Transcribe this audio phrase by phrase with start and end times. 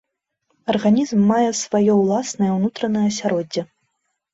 [0.73, 3.61] Арганізм мае сваё ўласнае ўнутранае асяроддзе.